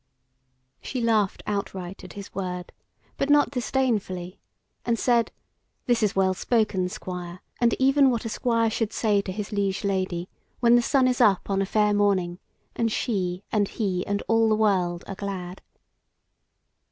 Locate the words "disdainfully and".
3.51-4.97